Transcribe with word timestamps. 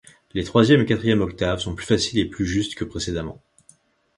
Les 0.33 0.43
troisième 0.43 0.81
et 0.81 0.85
quatrième 0.87 1.21
octaves 1.21 1.59
sont 1.59 1.75
plus 1.75 1.85
faciles 1.85 2.17
et 2.17 2.25
plus 2.25 2.47
justes 2.47 2.73
que 2.73 2.85
précédemment. 2.85 3.39